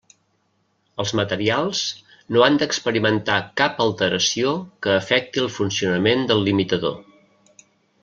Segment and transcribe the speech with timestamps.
[1.03, 1.81] Els materials
[2.37, 7.01] no han d'experimentar cap alteració que afecti el funcionament del limitador.